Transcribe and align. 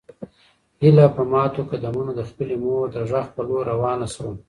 هیله 0.81 1.05
په 1.15 1.23
ماتو 1.31 1.67
قدمونو 1.71 2.11
د 2.15 2.21
خپلې 2.29 2.55
مور 2.63 2.85
د 2.95 2.97
غږ 3.11 3.25
په 3.35 3.41
لور 3.47 3.63
روانه 3.73 4.07
شوه. 4.13 4.31